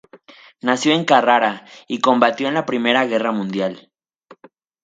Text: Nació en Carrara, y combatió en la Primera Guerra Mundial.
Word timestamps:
Nació 0.63 0.93
en 0.95 1.05
Carrara, 1.05 1.67
y 1.87 1.99
combatió 1.99 2.47
en 2.47 2.55
la 2.55 2.65
Primera 2.65 3.05
Guerra 3.05 3.31
Mundial. 3.31 3.91